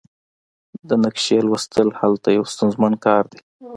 د 0.87 0.89
نقشې 1.03 1.37
لوستل 1.47 1.87
هلته 1.99 2.27
یو 2.37 2.43
ستونزمن 2.53 2.93
کار 3.05 3.23
دی 3.31 3.39